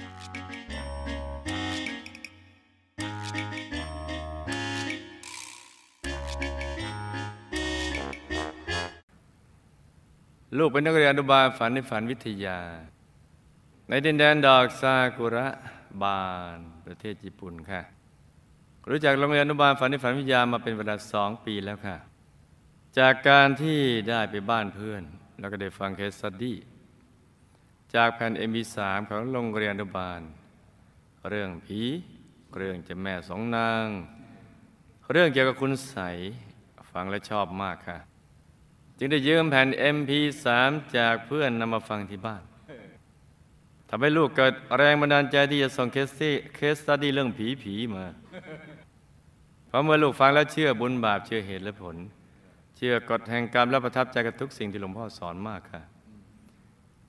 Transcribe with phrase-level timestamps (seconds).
[0.00, 12.58] ลูกเป็นนักเรียนอนุบาลฝันในฝันวิทยา
[13.88, 15.46] ในดินแดนดอกซากุระ
[16.02, 16.22] บา
[16.56, 17.82] นประเทศญี่ปุ่นค่ะ
[18.90, 21.96] รู้จักโรงเรียนอนุบาลฝันในฝันวิทยามาเป็นเวลาสองปีแล้วค่ะ
[22.98, 25.02] จากการที่ได้ไปบ้านเพื่อน
[25.38, 26.56] แล้วก็ได้ฟัง case study
[27.94, 28.76] จากแผ่น MP3
[29.08, 30.20] ของโรงเรียนอนุบาล
[31.28, 31.80] เรื่องผี
[32.56, 33.86] เรื่องเจ้าแม่สองนาง
[35.12, 35.96] เรื่องเกี่ยวกับคุณไสย
[36.92, 37.98] ฟังและชอบมากค่ะ
[38.98, 40.46] จึงได้ยืมแผ่น MP3
[40.96, 42.42] จากเพื่อนนำมาฟังที่บ้าน
[43.88, 48.04] ทำให้ลูกเกิดแรงบันดาลใจที่จะส่งเคสที่ case study เรื่องผีผีมา
[49.68, 51.96] เพราะเมื่อลูกฟังแล้วเชื่อบุญบาปเชื่อเหตุและผล
[52.76, 55.82] เชื่อกฎแห่งกรรมและประทับใจกับทุกสิ่งที่หลวงพ่อสอนมากค่ะ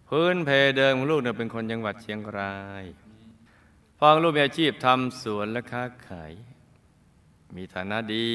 [0.10, 2.86] พื้นเพเดิมของลูกเนี่ยเป็นคนจังหวัดเชียงราย
[3.98, 6.32] พ่อของลูกมีอาชีพทำสวนและค้าขาย
[7.56, 8.30] มีฐานะดี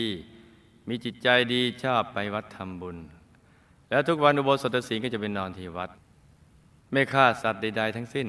[0.88, 2.96] มีจิตใจดีชอบไปวัดทำบุญ
[3.90, 5.90] แล้วทุกวันอุโบสถศีลก็จะไปนอนที่วัด
[6.92, 8.28] ไม่ฆ่าสัตว์ใดๆทั้งสิ้น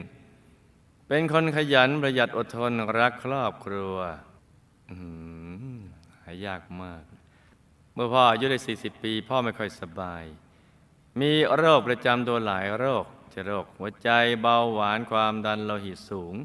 [1.08, 3.96] เป็นคนขยันประหยัดอดทนรักครอบครัว
[4.90, 5.14] อื้อหื
[5.76, 5.80] อ
[6.24, 7.04] หายากมาก
[7.94, 10.24] เมื่อพ่ออายุได้ 40 ปี พ่อไม่ค่อยสบาย
[11.22, 13.06] มีโรคประจำตัวหลายโรค
[13.36, 14.10] จะโรค หัวใจ
[14.42, 16.36] เบาหวานความดันโลหิตสูง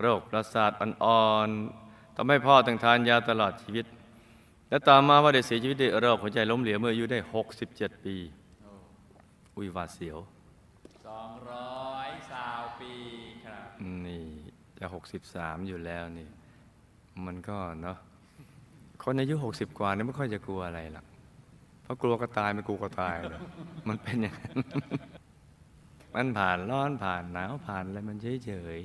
[0.00, 3.86] โรคประสาทอ่อนๆทำให้พ่อต้องทานยาตลอดชีวิต
[4.68, 7.18] และต่อมาว่าได้เสียชีวิตด้วยโรคหัวใจล้มเหลวเมื่ออายุได้
[7.62, 8.16] 67 ปี
[9.56, 10.18] อุ้ยหวาดเสียว
[11.06, 12.92] สองร้อยสาวปี
[13.44, 13.66] ครับ
[14.06, 14.24] นี่
[14.78, 14.86] จะ
[15.26, 16.28] 63อยู่แล้วนี่
[17.26, 17.98] มันก็เนาะ
[19.02, 21.06] คนอายุ60กว่าเนี่ยไม่ค่อยจะกลัวอะไรหรอก
[21.82, 23.42] เพราะกลัวก็ตายไม่กลัวก็ตายหรอก
[23.88, 24.58] มันเป็นอย่างนั้น
[26.16, 28.80] มันผ่านร้อนผ่านหนาวผ่านอะไรมันเฉย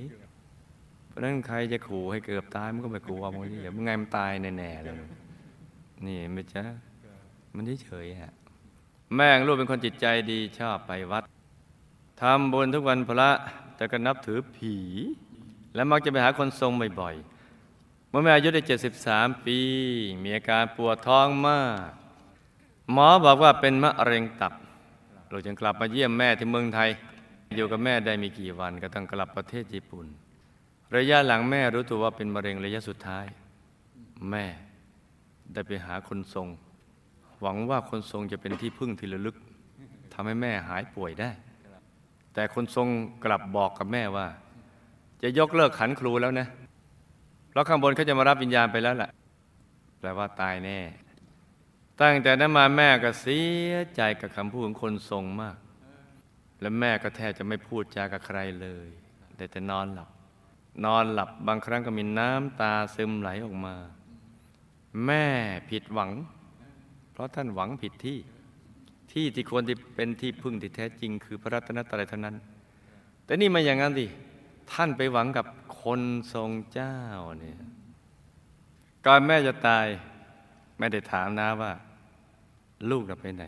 [0.54, 4.96] ๆ เพราะนั้นใครจะขู่ให้เกือบตายมันก็ไม่กลัวมันเดี๋ยวมันไงมันตายแน่ๆเลย
[6.06, 6.64] นี่ไม่ใช่
[7.56, 8.34] มันเฉยๆฮะ
[9.16, 11.24] แม่ขอลูกเป็นคนจิตใจดีชอบไปวัด
[12.22, 13.32] ทำบุญทุกวันพระ
[13.76, 14.76] แต่ก็นับถือผี
[15.76, 16.72] และมักจะไปหาคนทรง
[17.02, 18.62] บ่อยๆ เมื่อแม่อายุได้
[19.04, 19.58] 73 ปี
[20.24, 21.92] มีอาการปวดท้องมาก
[22.92, 24.54] หมอบอกว่าเป็นมะเร็งตับ
[25.30, 26.90] เราจึงกลับมาเยี่ยมแม่ที่เมืองไทย
[27.56, 30.06] อยู่กับแม่ได้มีกี่วันก็ต้องกลับประเทศญี่ปุ่น
[30.96, 33.26] ระยะหลังแม่รู้ตัวว่าเป็นมะเร็งระยะสุดท้าย
[34.32, 34.46] แม่
[35.54, 36.48] ได้ไปหาคนทรง
[37.42, 39.36] หวังว่าคนทรงจะเป็นที่พึ่งที่ระลึก
[40.14, 41.32] ทำให้แม่หายป่วยได้
[42.34, 42.88] แต่คนทรง
[43.26, 44.28] กลับบอกกับแม่ว่า
[45.22, 46.48] จะยกเลิกขันครูแล้วนะ
[47.50, 49.10] เพราะข้างบนเขาจะมารับวิญญาณไปแล้วล่ะ
[50.00, 50.80] แปลว่าตายแน่
[52.02, 55.58] ตั้งแต่นั้นมาแม่ก็เสียใจกับคำพูดของคนทรงมาก
[56.62, 58.88] และแม่ก็แทบจะไม่พูดจากับใครเลย
[59.36, 60.10] แต่แต่นอนหลับ
[60.86, 63.76] นอนหลับบางครั้งก็มีน้ำตาซึมไหลออกมา
[65.06, 65.26] แม่
[65.70, 66.12] ผิดหวัง
[67.12, 68.20] เพราะท่านหวังผิดที่
[69.12, 72.36] ที่ที่ควรที่เป็นที่พึ่งที่แท้จริง คือพระรัตนตรัยเท่านั้น
[73.26, 74.08] แต่นี่มาอย่างนั้นดิ
[74.72, 75.46] ท่านไปหวังกับ
[75.82, 76.02] คน
[76.34, 76.98] ทรงเจ้า
[77.40, 77.60] เนี่ย
[79.06, 79.86] ก่อนแม่จะตาย
[80.80, 81.72] ไม่ได้ถามนะว่า
[82.90, 83.46] ลูกจะไปไหน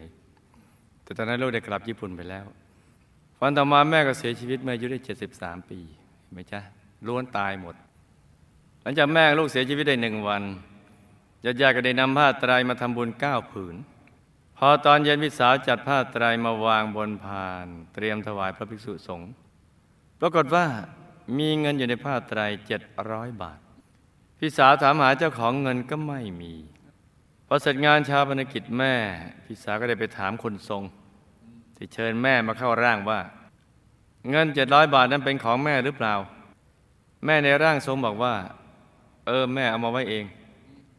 [1.04, 2.46] แต่ตอนนั้นลูกได้กลับญี่ปุ่นไปแล้ว
[3.46, 5.00] วันต่อมาแม่ก็เสียชีวิตเมื่ออายุได้
[5.36, 5.80] 73 ปี
[6.22, 6.60] เห็นไหมจ๊ะ
[7.08, 7.76] ล้วนตายหมด
[8.82, 10.44] หลังจากแม่ลูกเสียชีวิตได้หนึ่งวัน
[11.46, 13.76] ญาติๆก็ได้นำผ้าไตรมาทำบุญเก้าผืน
[14.58, 19.30] พอตอนเย็นพี่สาวจัดผ้าไตรมาวางบนพาน เตรียมถวายพระภิกษุสงฆ์
[20.20, 20.66] ปรากฏว่า
[21.38, 22.82] มีเงินอยู่ในผ้าไตรเจ็ด
[23.12, 23.60] ร้อยบาท
[24.40, 26.54] พี่สาวถามหาเจ้าของเงินก็ไม่มี
[27.48, 28.94] พอเสร็จงานชาปนกิจแม่
[29.46, 30.84] พี่สาวก็ได้ไปถามคนทรง
[31.84, 33.20] ที่เชิญแม่มาเข้าร่างว่า
[34.30, 36.14] เงินเจ็ดร้อยบาทนั้นเป็นของแม่หรือเปล่า
[37.26, 38.36] แม่ในร่างทรงบอกว่า
[39.28, 40.26] เออแม่เอามาไว้เอง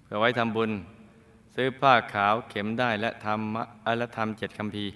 [0.05, 0.71] เพื่อไว้ทำบุญ
[1.55, 4.87] ซื้อผ้าขาวเข็มได้และทำมะเอ่อและทำเจ็ดคำพี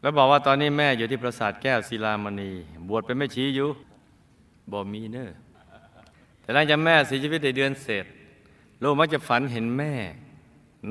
[0.00, 2.50] แล้วบอกว่าตอนนี้แม่อยู่ที่ปราสาทแก้วศิลามณี
[2.88, 3.68] บวชเป็นแม่ชีอยู่
[4.72, 5.30] บ่มีเนอะ
[6.40, 8.04] แต่หลังจากแม่เสียชีวิตในเดือนเศษ
[8.82, 9.94] ลูกมักจะฝันเห็นแม่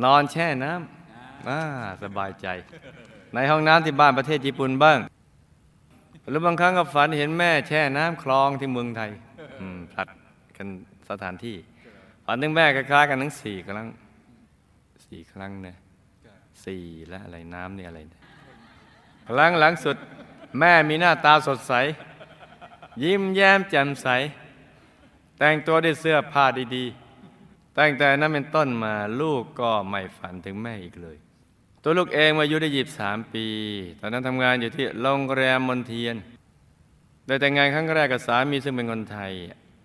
[0.04, 1.60] นอนแช่น้ำอ่า
[2.04, 2.48] สบายใจ
[3.34, 5.00] ในห้องน้ำที่บ้านประเทศญี่ปุ่นบ้าง
[6.30, 9.12] หรือบางครั้งก็ฝันเห็นแม่แช่น้ำคลองที่เมืองไทย
[9.94, 10.08] ผลัด
[10.58, 10.68] กัน
[11.10, 11.58] สถานที่
[12.26, 13.88] ฝันถึงแม่คล้ายๆกันทั้งสี่ครั้ง
[15.06, 15.76] สี่ครั้งนะ
[16.66, 18.00] สี่และอะไรน้ำนี่อะไร
[19.28, 19.98] ครั้งหลังสุด
[20.60, 21.74] แม่มีหน้าตาสดใส
[23.04, 24.08] ยิ้มแย้มแจ่มใส
[25.38, 26.46] แต่งตัวด้วยเสื้อผ้า
[26.76, 31.18] ดีๆ ตั้งแต่นั้นเป็นต้นมาลูกก็ไม่ฝันถึงแม่อีกเลย
[31.86, 33.46] ตัวลูกเองมาอายุได้ยีบสามปี
[34.00, 36.16] ตอนนั้นทำงานอยู่ที่โรงแรมมนเทียน
[37.28, 39.32] ได้แต่งงานครั้งแรกกับสามีซึ่งเป็นคนไทย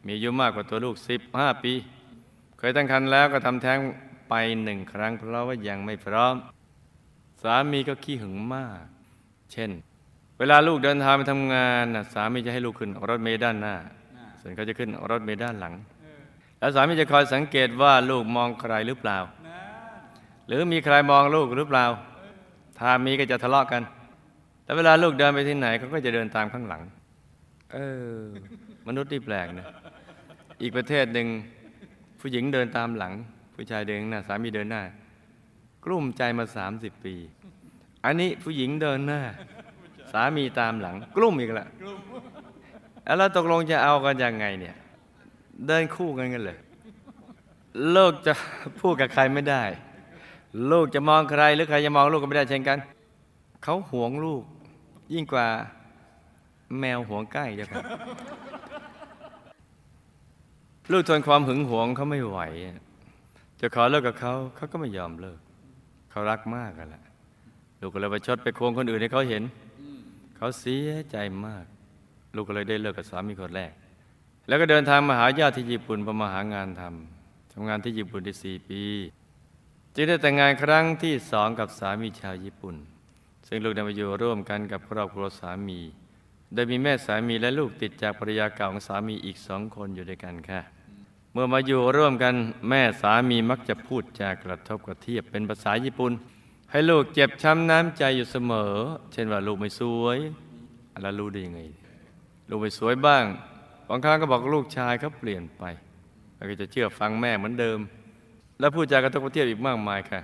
[0.06, 0.94] มีอายุมากกว่าตัวลูก
[1.28, 1.72] 15ปี
[2.58, 3.78] เคยตั้งครรภ์แล้วก็ทำแท้ง
[4.28, 6.34] ไปหนึ่งครั้งเพราะว่ายังไม่พร้อม
[7.42, 8.84] สามีก็ขี้หึงมาก
[9.52, 9.70] เช่น
[10.38, 13.74] เวลาลูกเดินทางไปทำงานนะสามีจะให้ลูกขึ้นรถเมล์ด้านหน้า
[14.40, 15.74] ส่วนเขาจะขึ้นรถเมล์ด้านหลัง
[16.58, 19.18] แล้วสามีจะคอยสังเกตว่าลูกมองใครหรือเปล่า
[20.48, 21.84] หรือมีใครมองลูกหรือเปล่า
[22.78, 23.82] ถ้ามีก็จะทะเลาะกัน
[24.64, 26.82] แต่เวลาลูกเดินไปที่ไหนเขาก็จะเดินตามข้างหลัง
[27.72, 27.78] เอ
[28.14, 28.18] อ
[28.86, 29.66] มนุษย์ที่แปลกนะ
[30.62, 31.26] อีกประเทศหนึ่ง
[32.20, 33.12] ผู้หญิงเดินตามหลัง
[33.54, 34.82] ผู้ชายเดินหน้าสามีเดินหน้า
[35.84, 37.14] กลุ้มใจมาสามสิบปี
[38.04, 39.20] อันนี้ผู้หญิงเดินหน้า
[40.12, 41.66] สามีตามหลัง กลุ้มอีกละ
[43.04, 44.76] แล้วเราตกลงจะเอากันยังไงเนี่ย
[45.66, 46.58] เดินคู่กันกันเลย
[47.96, 48.32] ลูกจะ
[48.80, 49.62] พูดกับใครไม่ได้
[50.70, 52.78] ลูกจะมองใครหรือใครจะมองลูกก็ไม่ได้เช่นกัน
[53.62, 54.42] เขาหวงลูก
[55.12, 55.46] ยิ่งกว่า
[56.78, 57.82] แมวหวงใกล้เจ้าครับ
[60.92, 62.38] ลูกทนความหึงหวงเขาไม่ไหว
[63.60, 65.38] จะขอเลิกกับเขาเขาก็ไม่ยอมเลิก
[66.10, 67.04] เขารักมากกันแหละ
[67.80, 69.42] ลูกก็เลยไปชดไปควงคนอื่นให้เขาเห็น
[70.36, 71.16] เขาเสียใจ
[71.46, 71.64] มาก
[72.34, 73.72] ลูกก็เลยได้เลิกกับสามีคนแรก
[74.48, 78.82] แล้วก็เดินทางมาหาญาติที่ญี่ปุ่นเพื่อมาหางานทำทำงานที่ญี่ปุ่นได้สี่ปี
[79.94, 82.76] จึงได้แต่งงานครั้งที่สองกับสามีชาวญี่ปุ่น
[83.46, 85.80] ซึ่งลูกได้มาอยู่ร่วมกันกับครอบครัวสามี
[86.52, 90.60] โดยมีแม่สามีและลูกติดจากภรรยาเก่าของสามีอีกสองคนอยู่ด้วยกันค่ะ
[91.32, 92.34] เมื่อมาอยู่ร่วมกัน
[92.68, 96.12] แม่สามีมักจะพูดจากระทบกระเทียบเป็นภาษาญี่ปุ่น
[96.70, 98.74] ให้ลูกเจ็บช้ำน้ำใจอยู่เสมอ
[99.12, 100.18] เช่นว่าลูกไม่สวย
[101.02, 101.60] แล้วรู้ได้ยังไง
[102.48, 103.24] ลูกไม่สวยบ้าง
[103.88, 105.64] บางครั้งก็บอกลูกชายเขาเปลี่ยนไป
[106.36, 107.78] แล้วก็จะเชื่อฟังแม่เหมือนเดิม
[108.58, 110.20] และพูดจากระทบกระเทียบอีกมากมายค่ะ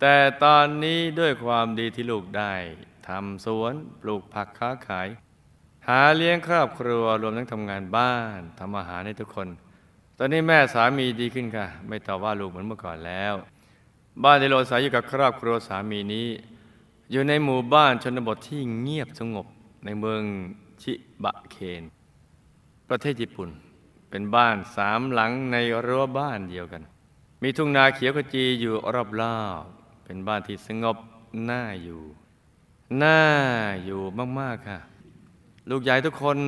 [0.00, 2.52] แต่ตอนนี้ด้วยความดีที่ลูกได้
[3.08, 5.08] ทำสวนปลูกผักค้าขาย
[5.88, 9.48] หาเลี้ยงครอบครัวรวมทั้งทำงานบ้านทำอาหารให้ทุกคน
[10.18, 13.34] ตอนนี้แม่สามีดีขึ้นค่ะ ไม่ต่อว่าลูกเหมือนเมื่อก่อนแล้ว
[14.24, 16.28] บ้านที่เราอาศัยอยู่กับครอบครัวสามีนี้
[17.10, 19.46] อยู่ในหมู่บ้านชนบทที่เงียบสงบ
[19.84, 20.22] ในเมือง
[20.82, 20.92] ชิ
[21.24, 21.82] บะเคน
[22.88, 23.48] ประเทศญี่ปุ่น
[24.10, 25.56] เป็นบ้านสามหลังใน
[25.86, 26.82] รั้วบ้านเดียวกัน
[27.46, 28.74] มีทุ่งนาเขียวขจีอยู่
[29.20, 30.96] รอบๆเป็นบ้านที่สงบ
[31.50, 32.02] น่าอยู่
[33.02, 33.20] น่า
[33.84, 34.00] อยู่
[34.40, 34.78] มากๆค่ะ
[35.70, 36.38] ลูกใหญ่ทุกคน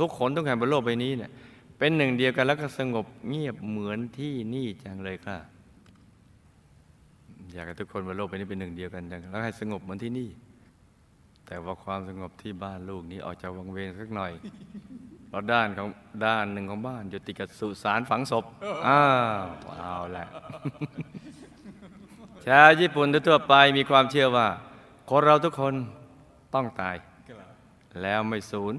[0.00, 1.30] ทุกคนทุกแห่งบนโลกใบนี้เนี่ย
[1.78, 5.38] เป็นหนึ่งเดียวกันแล้วก็สงบเงียบเหมือนที่นี่จังเลยค่ะ
[7.52, 10.28] อยากให้ทุกคนบนโลกใบนี้เป็นหนึ่งเดียวกันจังแล้วให้สงบเหมือนที่นี่
[11.46, 14.32] แต่ว่าความสงบที่บ้านลูกนี้ออกจากวังเวงสักหน่อย
[15.32, 15.88] เพราะด้านของ
[16.26, 18.44] ด้านหนึ่งของบ้านอยู่ติดกับสุสานฝังศพ
[18.86, 19.02] อ้า
[19.42, 19.44] ว
[19.78, 20.26] เอาละ
[22.46, 24.48] ชาวญี่ปุ่นทั่วๆไปมีความเชื่อว่า
[25.10, 25.74] คนเราทุกคน
[26.54, 26.96] ต้องตาย
[28.02, 28.74] แล้วไม่สูญ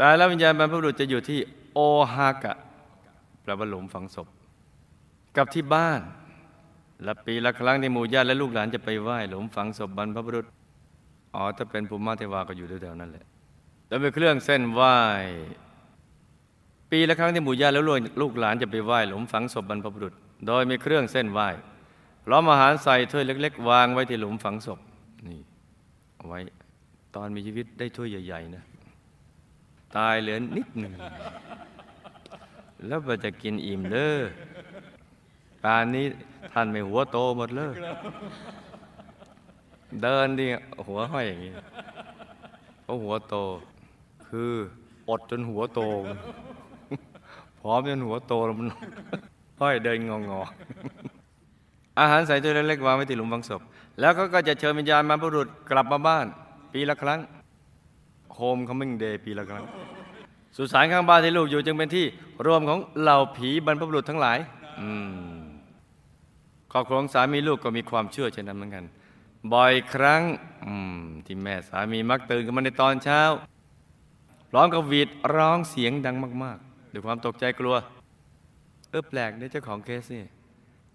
[0.00, 1.38] ตายแล้ววิญญาณบรรพบุรุษจะอยู่ที่
[1.74, 1.78] โอ
[2.14, 2.54] ฮากะ
[3.42, 4.28] แปลว่าหลุมฝังศพ
[5.36, 6.00] กับที่บ้าน
[7.04, 10.46] และปีละครั้งที่หมู่ญาติและลูกหลานจะไปไหว้หลุมฝังศพบรรพบุรุษ
[11.34, 13.26] อ๋อถ้าเป็นภูมิมาเทวาก็อยู่แถวๆนั้นแหละ
[13.88, 14.96] แล้วเป็นเครื่องเส้นไหว้
[16.90, 17.84] ปีละครั้งที่หมู่ญาติแล้ว
[18.20, 20.14] ลูกหลานจะไปไหว้หลุมฝังศพบรรพบุรุษ
[20.46, 21.48] โดยมีเครื่องเส้นไหว้
[22.24, 24.78] พร้อมอาหารใส่ถ้วยเล็ก ๆ วางไว้ที่หลุมฝังศพ
[25.26, 25.40] นี่
[26.16, 26.38] เอาไว้
[27.14, 28.64] ตอนมีชีวิตได้ถ้วยใหญ่ ๆ นะ
[29.96, 30.92] ตายเหลือนิดหนึ่ง
[32.86, 34.16] แล้วมันจะกินอิ่มเด้อ
[35.62, 36.06] ป่านนี้
[36.52, 37.74] ท่านไม่หัวโตหมดเลย
[40.02, 40.46] เดินดิ
[40.86, 41.52] หัวห้อยอย่างนี้
[42.82, 43.36] เพราะหัวโต
[44.38, 44.54] คือ
[45.08, 45.80] อดจนหัวโต
[47.60, 48.68] พร้อมจนหัวโตแล้วมัน
[49.60, 53.60] ห้อยเดินงองอๆอาหารใส่ถ้วยเล็กๆวางไว้ที่หลุมฝังศพ
[54.00, 56.26] แล้วก็ก็จะเชิญวิญญาณบรรพบุรุษกลับมาบ้าน
[56.72, 57.20] ปีละครั้ง
[58.34, 59.64] homecoming day ปีละครั้ง
[60.56, 62.06] สุสานข้างบ้านที่ลูกอยู่จึงเป็นที่
[62.46, 64.38] รวมของเหล่าผีบรรพบุรุษทั้งหลาย
[66.72, 68.84] ครอบครัวของสามีลูกก็มีความเชื่อเช่นนั้นเหมือนกัน
[69.52, 70.22] บ่อยครั้ง
[71.26, 73.22] ที่แม่สามีมักตื่นขึ้นมาในตอนเช้า
[74.54, 77.74] ร้อมกับวีดร้องเสียงดังมากๆด้วยความตกใจกลัว
[78.90, 80.24] เออแปลกเนี่ยเจ้าของเคสนี่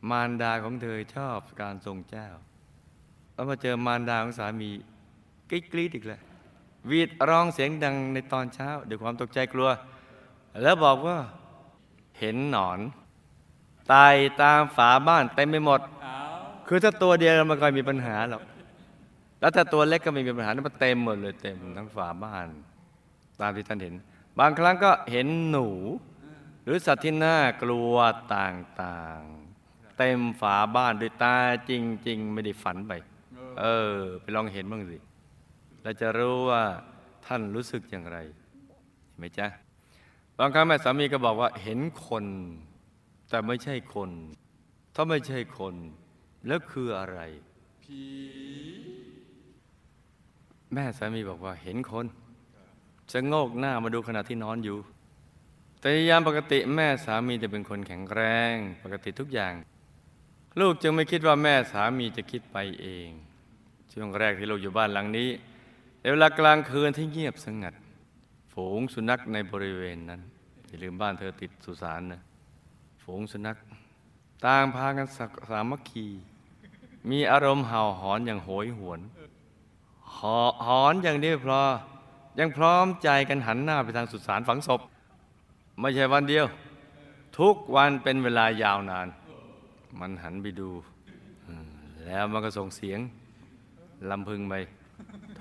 [0.09, 2.27] มารดาของเธอชอบการทรงเจ้า
[3.33, 4.71] แล้วมาเจอมารดาของสามี
[5.49, 6.21] กรี๊ดกรี๊ดอีกเลย
[6.87, 9.69] หวีดร้องเสียงดังในตอนเช้าด้วยความตกใจกลัว
[10.61, 11.17] แล้วบอกว่า
[12.19, 12.79] เห็นหนอน
[13.93, 15.79] ตายตามฝาบ้านเต็มไปหมด
[16.67, 18.43] คือถ้าตัวเดียวมันก็ไม่มีปัญหาหรอก
[19.39, 22.47] แล้วถ้าตัวเล็กก็ไม่มีปัญหามันเต็มหมดเลยเต็มทั้งฝาบ้าน
[23.41, 23.95] ตามที่ท่านเห็น
[24.39, 25.67] บางครั้งก็เห็นหนู
[26.63, 27.95] หรือสัตว์ที่น่ากลัว
[28.35, 31.37] ต่างๆ เต็มฝาบ้านด้วยตา
[31.69, 31.71] จ
[32.07, 32.93] ริง ๆ ไม่ได้ฝันไป
[33.59, 34.97] เออ ไปลองเห็นบ้างสิ
[35.83, 36.63] เราจะรู้ว่า
[37.25, 38.17] ท่านรู้สึกอย่างไร
[39.17, 39.47] ไหมจ๊ะ
[40.39, 42.25] บางครั้งแม่สามีก็บอกว่าเห็นคน
[43.29, 44.09] แต่ไม่ใช่คน
[44.95, 45.75] ถ้าไม่ใช่คน
[46.47, 47.19] แล้วคืออะไร
[47.83, 48.01] ผี
[50.73, 52.05] แม่สามีบอกว่าเห็นคน
[53.11, 54.77] จะโงกหน้ามาดูขณะที่นอนอยู่
[55.79, 58.21] แต่ยามปกติแม่สามีจะเป็นคนแข็งแร
[58.53, 59.53] งปกติทุกอย่าง
[60.59, 63.09] ลูกจึงไม่คิดว่าแม่สามีจะคิดไปเอง
[63.91, 65.29] ช่วงแรกที่ลูกอยู่บ้านหลังนี้
[65.99, 67.73] ในเวลากลางคืนที่เงียบสงัด
[68.53, 70.21] ฝูงสุนัขในบริเวณนั้น
[70.67, 72.21] อย่าลืมบ้านเธอติดสุสานนะ
[73.03, 73.57] ฝูงสุนัข
[74.45, 76.07] ต่างพากันสสามัคคี
[77.09, 78.99] มีอารมณ์เห่าหอนอย่างโหยหวน
[80.15, 81.63] หอหอนอย่างเดียวพอ
[82.39, 84.81] ยังพร้อมใจกันหันหน้าไปทางสุสานฝังศพ
[85.79, 86.45] ไม่ใช่วันเดียว
[87.39, 89.07] ทุกวันเป็นเวลายาวนาน
[89.99, 90.69] มันหันไปดู
[92.05, 92.99] แล้วมันก็ส่งเสียง
[94.09, 94.53] ลำพึงไป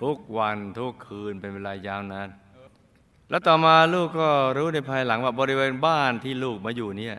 [0.00, 2.28] ทุกวันทุกคืนเป็นเวลายาวนาน
[3.30, 7.16] แล้วต่อมาลูกก็รู้ในภายหลังว่าบริเวณบ้านที่ลูกมาอยู่เนี่ย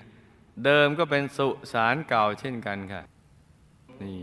[0.66, 3.02] เดิมก็เป็นสุสานเก่าเช่นกันค่ะ
[4.02, 4.22] นี่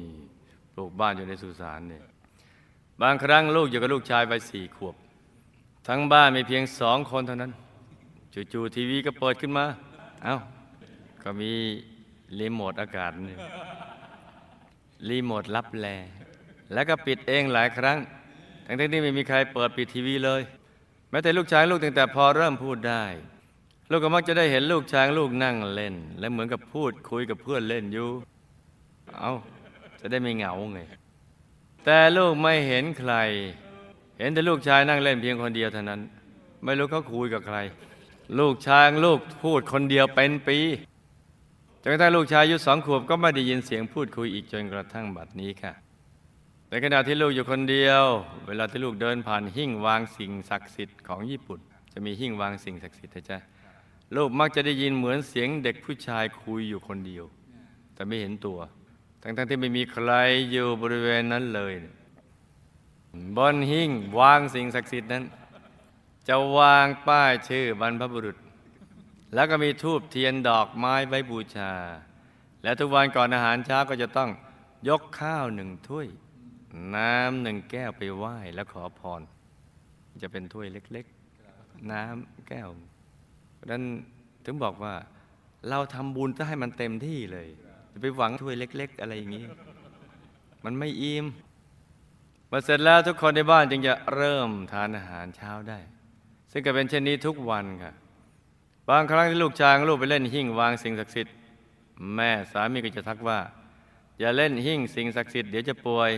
[0.75, 2.05] ปลูกบ้านอยู่ในสุสานเนี่ย
[3.03, 4.95] บางครั้งลูกอยู่กับลูกชายไปสี่ขวบ
[5.87, 7.53] ทั้งบ้านมีเพียงสองคนเท่านั้น
[8.53, 9.67] จู่ๆทีวีก็เปิดขึ้นมา
[10.25, 10.37] เอ้า
[11.23, 11.53] ก็มี
[12.39, 13.39] รีโมทอากาศนี่
[15.09, 15.87] รีโมทรับแล
[16.73, 17.99] แล้วก็ปิดเองหลายครั้ง
[18.67, 20.43] ทั้งที่ไม่มีใครเปิดปิดทีวีเลย
[21.11, 23.05] แม้แต่ลูกชายลูกตั้งแต่พอเริ่มพูดได้
[23.91, 28.09] ลูกก็มักจะได้เห็นลูกชายลูกนั่งเล่น และเหมือนกับพูดคุยกับเพื่อนเล่นอยู่
[29.19, 29.33] เอ้า
[30.01, 30.81] จะได้ไม่เหงาไง
[31.85, 33.15] แต่ลูกไม่เห็นใคร
[34.19, 36.01] เห็นแต่ลูกชายนั่งเล่นเพียงคนเดียวเท่านั้น
[36.65, 37.59] ไม่รู้เขาคุยกับใคร
[38.39, 40.59] ลูกชายลูกพูดคนเดียวเป็นปี
[41.83, 45.73] จนกระทั่งลูกชายอายุสองขวบก็ไม่ได้ยินเสียงพูดคุยอีกจนกระทั่งบัดนี้ค่ะ
[46.71, 48.03] ในขณะที่ลูกอยู่คนเดียว
[48.47, 51.61] เวลาที่ลูกเดินผ่านหิ้งวางสิ่งศักดิ์สิทธิ์ของญี่ปุ่น
[51.93, 53.39] จะมีหิ้งวางสิ่งศักดิ์สิทธิ์นะจ๊ะ
[54.17, 57.25] ลูกมักจะได้ยินเหมือนเสียงเด็กผู้ชายคุยอยู่คนเดียว
[57.95, 58.59] แต่ไม่เห็นตัว
[59.23, 60.11] ทั้งๆที่ไม่มีใคร
[60.51, 61.73] อยู่บริเวณนั้นเลย
[63.37, 65.25] บนหิ้งวางสิ่งศักดิ์สิทธิ์นั้น
[66.29, 68.37] จะวางป้ายชื่อบรรพบุรุษ
[69.35, 71.73] แล้วก็มีทูบเทียนดอกไม้ไว้บูชา
[72.63, 74.31] และทุกวันก่อนอาหารเช้าก็จะต้อง
[74.89, 76.09] ยกข้าวหนึ่งถ้วย
[76.97, 79.21] น้ำหนึ่งแก้วไปไหว้แล้วขอพร
[80.23, 82.69] จะเป็นถ้วยเล็กๆ น้ำแก้ว
[83.55, 83.83] เพราะฉะนั้น
[84.45, 84.95] ถึงบอกว่า
[85.69, 87.49] เราทำบุญถ้าให้มันเต็มที่เลย
[87.93, 89.47] จะไปหวังถ้วยเล็ก ๆ อะไรอย่างนี้
[90.65, 91.27] มันไม่อิ่ม
[92.51, 95.79] พอเสร็จแล้วทุกคนในบ้านจึงจะเริ่มทานอาหารเช้าได้
[96.53, 97.93] ซึ่งก็เป็นเช่นนี้ทุกวันค่ะ
[98.91, 101.35] บางครั้งที่ลูกชายลูกไปเล่นหิ้งวางสิ่งศักดิ์สิทธิ์
[102.15, 103.39] แม่สามีก็จะทักว่า
[104.19, 106.11] อย่าเล่นหิ้งสิ่งศักดิ์สิทธิ์เดี๋ยวจะป่วย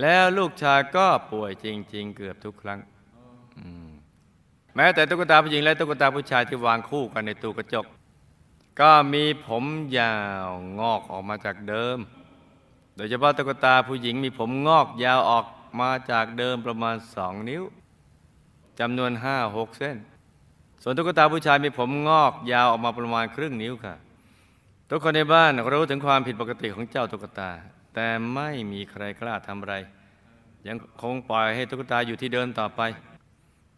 [0.00, 2.80] แล้วลูกชายก็ป่วยจริง ๆ เกือบทุกครั้ง
[3.86, 3.88] ม
[4.76, 7.86] แม้แต่ตุ๊กตาผู้หญิงและตุ๊กตาผู้ชายที่วางคู่กันในตู้กระจก
[8.80, 9.64] ก็มีผม
[9.98, 10.14] ยา
[10.46, 10.48] ว
[10.80, 11.98] งอกออกมาจากเดิม
[13.04, 15.46] ยเฉพาะตุ๊กตาผู้หญิงมีผมงอกยาวออก
[15.80, 17.62] มาจากเดิมประมาณสองนิ้ว
[18.80, 19.96] จำนวนห้าหกเส้น
[20.82, 23.94] ส่วนตุ๊กตาผู้ชายมีผมงอกยาวออกมาประมาณครึ่งนิ้วค่ะ
[24.90, 27.50] ทุกคนในบ้านรู้ถึงความผิดปกติของเจ้าตุ๊กตา
[27.94, 29.74] แต่ไม่มีใครกล้าทำอะไร
[30.66, 32.80] ยังคงปล่อยให้ตุ๊กตาอยู่ที่เดิมต่อไป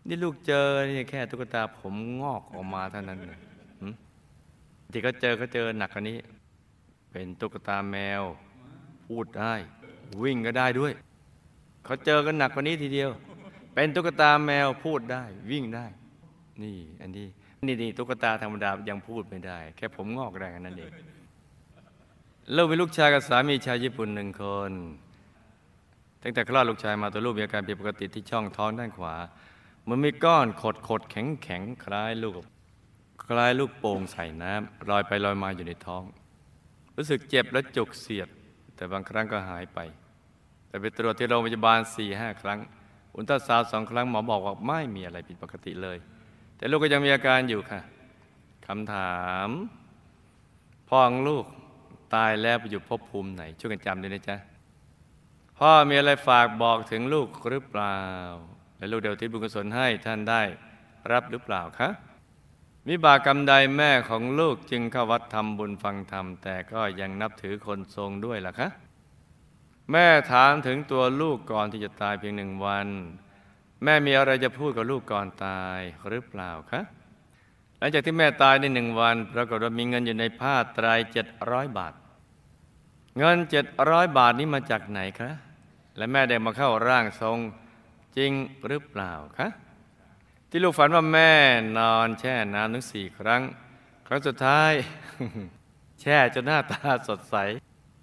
[0.08, 3.18] นี่ลูกเจอนี่แค่ตุ๊กตาผมงอกออกมาเท่านั้น
[4.92, 6.18] ที่เขาเจอเขาเจอหนักกว่านี้
[7.10, 8.22] เป็นตุ๊กตาแมว
[9.08, 9.54] พูดได้
[10.22, 10.92] วิ่งก็ได้ด้วย
[11.84, 13.10] เขาเจอกันหนักกว่านี้ทีเดียว
[13.74, 15.86] เป็นตุ๊กตาแมวพูดได้ วิ่งได้
[16.62, 17.26] นี่อันนี้
[17.66, 20.92] นี่นี่ตุ๊กตาธรรมดายังพูดไม่ได้ แค่ผมงอกได้แค่นั้นเอง
[22.56, 24.72] ลูกเป็นลูกชายกับสามีชาวญี่ปุ่นหนึ่งคน
[26.22, 29.14] ตั้งแต่คลอดลูกชายมาตัวลูกมีอาการผิดปกติที่ช่องท้องด้านขวา
[29.88, 32.42] มันมีก้อนขดขดแข็งแข็งคล้ายลูก
[33.24, 36.02] คล้ายลูกโป่งใส่น้ำลอยไปลอยมาอยู่ในท้อง
[36.96, 38.28] รู้สึกเจ็บและจุกเสียด
[38.76, 39.78] แต่บางครั้งก็หายไป
[40.68, 42.58] แต่ไปตรวจที่โรงพยาบาลสี่ห้าครั้ง
[43.14, 45.98] อุลตราซาวสองครั้งหมอบอกว่าไม่มีอะไรผิดปกติเลย
[46.56, 47.80] แต่ลูกก็ยังมีอาการอยู่ค่ะ
[48.66, 49.48] คำถาม
[50.88, 51.44] พ่อของลูก
[52.14, 54.36] ตายแล้วไปอยู่ภพภูมิไหน ช่วยกันจำด้วยนะจ๊ะ
[55.58, 57.98] พ่อมีอะไรฝากบอกถึงลูกหรือเปล่า
[58.78, 60.42] และลูกเดี๋ยวทิศบุญกุศลให้ท่านได้
[61.12, 61.88] รับหรือเปล่าคะ
[62.88, 68.68] วิบากกรรมใดแม่ของลูกจึงเข้าวัดทำบุญฟังธรรม แต่ก็ยังนับถือคนทรงด้วยล่ะคะ
[69.90, 72.86] แม่ถามถึงตัวลูกก่อนที่จะตายเพียงหนึ่งวัน
[73.84, 76.80] แม่มีอะไรจะพูดกับลูกก่อนตายหรือเปล่าคะ
[77.78, 81.94] หลังจากที่แม่ตายในหนึ่งวันปรากฏว่ามีเงินอยู่ในผ้าตรายเจ็ดร้อยบาท
[83.18, 85.30] เงินเจ็ดร้อยบาทนี้มาจากไหนคะ
[85.96, 87.38] และแม่ได้มาเข้าร่างทรง
[88.16, 88.32] จริง
[88.66, 89.48] หรือเปล่าคะ
[90.56, 91.32] ที่ลูกฝันว่าแม่
[91.78, 93.42] นอนแช่น้ำถึงสี่ครั้ง
[94.06, 94.72] ครั้งสุดท้าย
[96.00, 97.36] แช่จนหน้าตาสดใส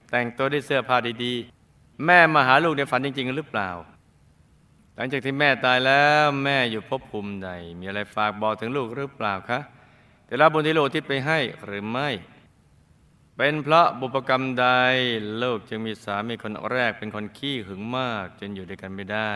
[0.10, 3.70] แต่งตัวด้วยเสื้อผ้าดีๆ แม่มาหาลูกในฝันจริง ๆ หรือเปล่า
[4.96, 9.60] หลังจากที่แม่ตายแล้วแม่อยู่ภพภูมิใด มีอะไรฝากบอกถึงลูกหรือเปล่าคะ
[10.28, 12.10] ได้รับบุญที่ลูกที่ไปให้หรือไม่
[13.36, 14.68] เป็นเพราะบุพกรรมใด
[15.42, 19.34] ลูกจึงมีสามีคนแรกเป็นคนขี้หึงมาก จนอยู่ด้วยกันไม่ได้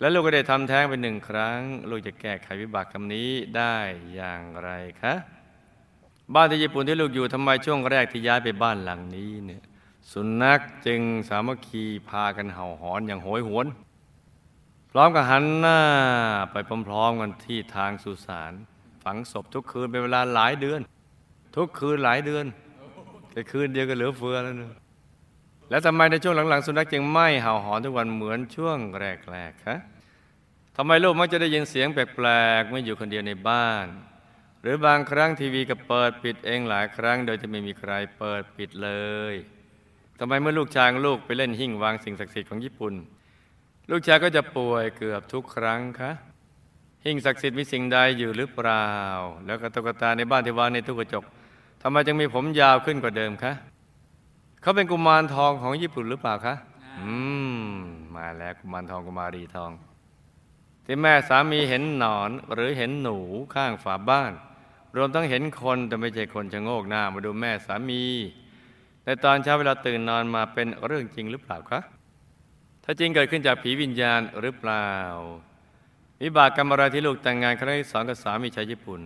[0.00, 1.60] และลูกก็ได้ทำแท้งไปหนึ่งครั้ง
[1.90, 3.76] ลูกจะแก้ไขวิบากกรรมนี้ได้
[4.14, 4.70] อย่างไร
[5.02, 5.14] คะ
[6.34, 9.62] บ้านที่ญี่ปุ่นที่ลูกอยู่ทำไมช่วงแรกที่ย้ายไปบ้านหลังนี้เนี่ย
[10.12, 13.66] สุนัขจึงสามัคคีพากันเห่าหอนอย่างโหยหวน
[14.90, 15.80] พร้อมกับหันหน้า
[16.52, 16.56] ไป
[16.88, 18.52] พร้อมๆกันที่ทางสุสาน
[19.02, 20.80] ฝังศพทุกคืนเป็นเวลาหลายเดือน
[21.56, 22.44] ทุกคืนหลายเดือน
[23.32, 24.72] แต่คืนเดียวก็เหลือเฟือแล้วเนอะ
[25.70, 29.76] แล้วทำไมในช่วงหลังๆ สุนัขจึงไม่เห่าหอนทุกวันเหมือนช่วงแรกๆคะ
[30.76, 32.28] ทำไมลูกมักจะได้ยินเสียงแปล
[32.60, 33.86] กๆเมื่ออยู่คนเดียวในบ้าน
[34.62, 38.90] หรือบางครั้งทีวีก็เปิดปิดเองหลายครั้ง โดยจะไม่มีใครเปิดปิดเล
[39.32, 39.34] ย
[40.18, 42.94] ทำไมเมื่อลูกชายของลูกไปเล่นหิ้งวางสิ่งศักดิ์สิทธิ์ของญี่ปุ่น
[43.90, 46.10] ลูกชายก็จะป่วยเกือบทุกครั้งคะ
[47.04, 48.90] หิ้งศักดิ์สิทธิ์มีสิ่งใดอยู่หรือเปล่า
[49.46, 51.24] แล้วก็ตุ๊กตาในบ้านที่วางในตู้กระจก
[51.82, 53.52] ทำไมจึงมีผมยาวขึ้นกว่าเดิมคะ
[54.60, 56.54] เขาเป็นกุมารทองของญี่ปุ่นหรือเปล่าคะ
[57.00, 57.12] อื
[57.68, 57.74] ม
[58.16, 59.70] มาแล้วกุมารทองกุมารีทอง
[60.84, 63.18] ที่แม่สามีเห็นหนอนหรือเห็นหนู
[63.54, 64.32] ข้างฝาบ้าน
[64.96, 68.02] รวมทั้งเห็นคนแต่ไม่ใช่คนชะโงกหน้ามาดูแม่สามี
[69.04, 71.80] ในตอนเช้าเวลาตื่นนอนมาเป็นเรื่องจริงหรือเปล่าคะ
[72.84, 74.90] ถ้าจริงเกิดขึ้นจากผีวิญญาณหรือเปล่า
[76.22, 79.00] วิบากกรรมอะไรที่ลูกแต่งงานครั้งที่สองกับสามีชาวญี่ปุ่น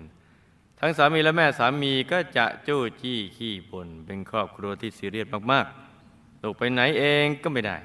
[0.82, 7.76] ทั้งสามีและแม่สามีก็จะจู้จี้ขี้บ่นเป็นครอบครัวที่ซีเรียสมากๆ ลูกไปไหนเองก็ไม่ได้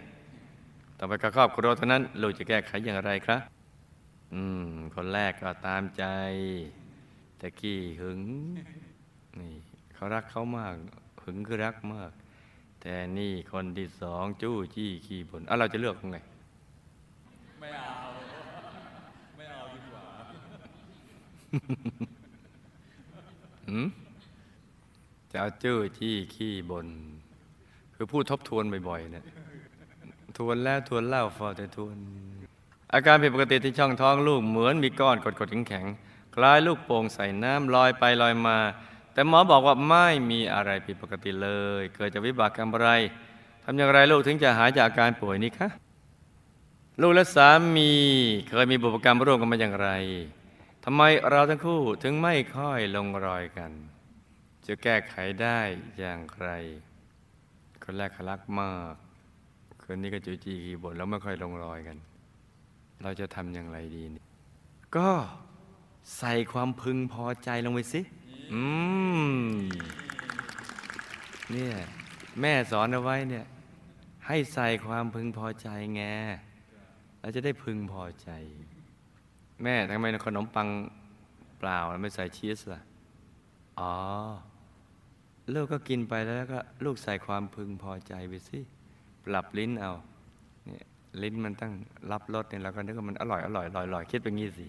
[0.98, 3.42] ต่อไปกับครอบครัวเท่านั้น ลูกจะแก้ไขอย่างไรครับ
[4.34, 6.04] อืม คนแรกก็ตามใจ
[7.38, 8.22] แต่ขี้หึง
[9.40, 9.54] นี่
[9.94, 10.74] เขารักเขามาก
[11.24, 12.12] หึงคือรักมาก
[12.82, 16.18] แต่นี่คนที่สองจู้จี้ขี้บ่นอะเราจะเลือกยังไง
[17.60, 17.96] ไม่เอา
[19.36, 20.04] ไม่เอาดีกว่า
[25.32, 26.88] จะเอาจื้อจี้ขี้บน
[27.96, 29.26] คือพูดทบทวนบ่อยๆเนี่ย
[30.38, 31.98] ทวนแล้วทวนเล่าฟอแต่ทวน
[32.94, 38.58] อาการผิดปกติที่ช่องท้องลูกเหมือนมีก้อนกดๆแข็งๆคล้ายลูกโป่งใส่น้ำลอยไปลอยมา
[39.14, 41.50] แต่หมอบอกว่าไม่มีอะไรผิดปกติเล
[41.80, 42.90] ย เกิดจากวิบากกรรมอะไร
[43.64, 45.68] ทำอย่างไรลูกถึงจะหายจากอาการป่วยนี้คะ
[47.02, 47.92] ลูกและสามี
[48.50, 49.90] เคยมีบุพกรรมร่วมกันมาอย่างไร
[50.88, 53.72] ทำไมเราทั้งคู่ถึงไม่ค่อยลงรอยกัน
[54.68, 55.60] จะแก้ไขได้
[56.00, 56.50] อย่างไร
[57.84, 58.94] คนแรกเขารักมาก
[59.84, 61.98] คนนี้ก็จูจีขีบนแล้วไม่ค่อยลงรอยกัน
[63.04, 64.24] เราจะทำอย่างไรดีนี่
[64.96, 65.10] ก็
[66.18, 68.02] ใส่ความพึงพอใจลงไปสิ
[68.54, 68.62] อื
[69.48, 69.56] ม
[71.52, 71.76] เนี่ย
[72.42, 73.46] แม่สอนเอาไว้เนี่ย
[74.28, 76.02] ให้ใส่ความพึงพอใจแง
[77.20, 78.30] เราจะได้พึงพอใจ
[79.64, 80.68] แม่ทำไมขนมปัง
[81.60, 82.82] เปล่าไม่ใส่ชีสล่ะ
[83.80, 83.94] อ๋อ
[85.54, 88.60] ลูกก็กินไปแล้วก็ลูกใส่ความพึงพอใจไปสิ
[89.26, 89.94] ปรับลิ้นเอา
[90.66, 90.86] เนี่ย
[91.24, 91.74] ลิ้นมันตั้ง
[92.12, 94.66] รับรสเนี่ยเราก็นึกว่ามันอร่อยอร่อยอร่อยอร่อยคิดไปงี้สิ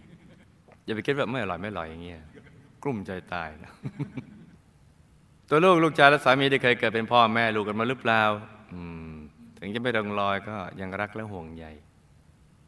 [0.84, 2.20] อย่าไปคิดแบบไม่อร่อยไม่อร่อยอย่างเงี้ย
[2.82, 3.72] กลุ้มใจตายนะ
[5.48, 8.22] ตัวลูกลูกชายและสามีได้เคยเกิดเป็นพ่อแม่ลูกกันมาหรือเปล่า
[8.72, 9.12] อืม
[9.58, 11.66] ถึงจะไม่ลงรอยก็ยังรักและห่วงใย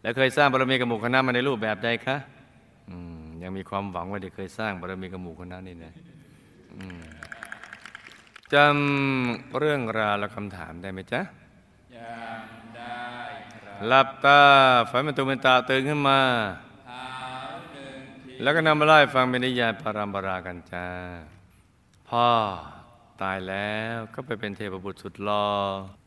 [0.09, 2.17] แล้วเคยสร้างบารมีกับหมู่คณะมาในรูปแบบใดคะ
[2.89, 5.93] อืมยังมีความหวังว่าจะเคยสร้างบารมีกับหมู่คณะนี่นะ
[6.77, 7.01] อืม
[8.53, 11.21] จำเรื่องราวและคำถามได้ไหมจ๊ะ
[11.97, 12.43] ยัง
[12.77, 13.03] ได้
[13.63, 14.41] ครับหลับตา
[14.91, 16.21] ฝันเป็นตุเป็นตาตื่นขึ้นมา
[16.87, 17.07] เท้า
[17.73, 20.87] หนึ่งทีแล้วก็นำมาไล่าให้ฟังเป็นนิยายปรามปรากันจ้า
[22.09, 22.29] พ่อ
[23.23, 25.98] ตายแล้วก็ไปเป็นเทพบุตรสุดหลอ่อ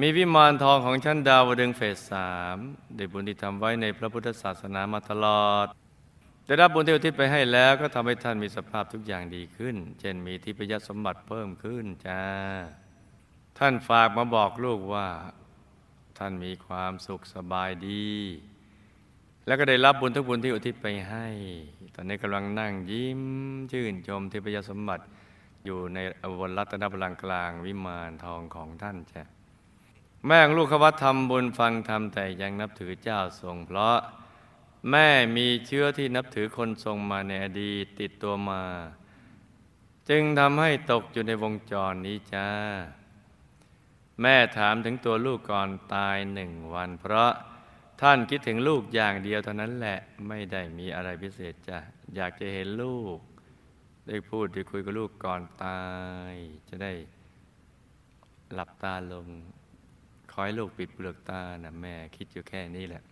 [0.00, 2.56] มีวิมานทองของชั้นดาวดึงเฟสสาม
[2.96, 5.66] ได้บุญที่ทำไว้ในพระพุทธศาสนามาตลอด
[6.46, 12.22] ได้รับบุญที่อุทิศไปให้แล้วก็ทำให้ท่านมีสภาพทุกอย่างดีขึ้น เช่นมีทิพยสมบัติเพิ่มขึ้นจ้า
[13.58, 15.08] ท่านฝากมาบอกลูกว่า
[16.18, 18.10] ท่านมีความสุขสบายดี
[19.46, 21.26] แล้วก็ได้รับบุญทุกบุญที่อุทิศไปให้
[21.94, 23.22] ตอนนี้กำลังนั่งยิ้ม
[23.72, 25.04] ชื่นชมทิพยสมบัติ
[25.64, 29.22] อยู่ในอวรัตนบลังก์กลางวิมานทองของท่านจ้ะ
[30.26, 33.98] แม่ของลูกขวัตทำบุญฟังธรรมแต่ยังนับถือเจ้าทรง เพราะ
[34.90, 38.62] แม่มีเชื้อที่นับถือคนทรงมาในอดีตติดตัวมา
[40.08, 42.48] จึงทำให้ตกอยู่ในวงจรนี้จ้า
[44.20, 47.32] แม่ถามถึงตัวลูกก่อนตายหนึ่งวัน เพราะ
[48.00, 51.78] ท่านคิดถึงลูกอย่างเดียวเท่านั้นแหละไม่ได้มีอะไรพิเศษจ้ะ
[52.16, 53.18] อยากจะเห็นลูก
[54.08, 55.82] ได้พูดได้คุยกับลูกก่อนตา
[56.32, 56.34] ย
[56.68, 56.92] จะได้
[58.54, 59.28] หลับตาลง
[60.34, 63.02] คอยลูกปิดเปลือกตานะแม่คิดอยู่แค่นี้แหละ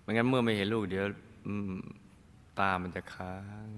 [0.00, 1.06] ไม่งั้นเมื่อไม่เห็นลูกเดี๋ยว
[2.60, 3.68] ตามันจะค้าง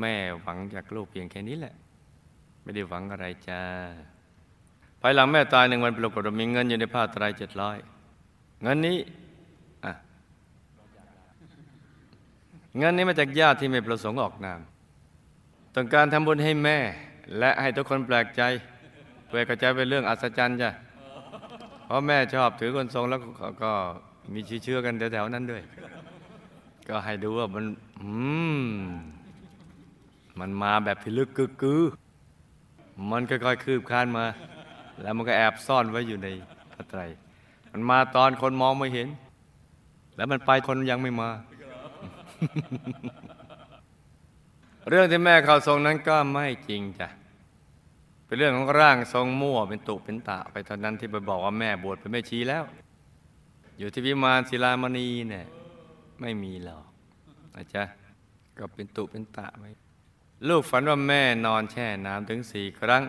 [0.00, 1.74] แม่หวังจากลูกเพียงแค่นี้แหละ
[2.62, 3.62] ไม่ได้หวังอะไรจ้า
[5.00, 7.76] ภายหลังแม่ตายหนึ่งวันปรากฏว่ามีเงินอยู่ในผ้าไตรเจ็ดร้อย
[8.62, 8.98] เงินนี้
[9.84, 9.92] อะ
[12.78, 14.60] เงินนี้มาจากญาติที่ไม่ประสงค์ออกนาม
[15.74, 16.78] ต้องการทำบุญให้แม่
[17.38, 18.42] และให้ทุกคนแปลกใจ
[19.26, 20.70] เพื่อกระจายเป็นเรื่องอัศจรรย์จ้ะ
[21.88, 23.64] เพราะแม่ชอบถือคนทรงแล้วก็ก
[24.32, 25.62] มีเชื่อกันแถวๆนั้นด้วย
[26.88, 27.64] ก็ให้ดูว่ามัน
[28.00, 28.10] อื
[28.60, 28.62] ม
[30.38, 31.82] มันมาแบบพิลึกกึกกือ
[33.10, 34.24] มันค่อยๆคืบคานมา
[35.02, 36.28] แล้วมันก็แอบซ่อนไว้อยู่ใน
[36.72, 37.00] พระไตร
[37.72, 39.08] มันมาตอนคนมองไม่เห็น
[40.16, 41.28] แล้วมันไปคนยังไม่มา
[44.88, 47.08] เรื่องที่แม่เข้าทรงนั้นก็ไม่จริงจ้ะ
[48.28, 52.64] เป็นเรื่องของร่างทรงมั่วเป็นตุเป็นตะ ไปเท่านั้นที่ไปบอกว่าแม่บวชเป็นแม่ชีแล้ว
[53.78, 55.46] อยู่ที่วิมานศิลามณีเนี่ย
[56.20, 56.84] ไม่มีหรอก
[57.54, 57.84] นะจ๊ะ
[58.58, 59.70] ก็เป็นตุเป็นตะไว้
[60.48, 63.02] ลูกฝันว่าแม่นอนแช่น้ำถึงสี่ครั้ง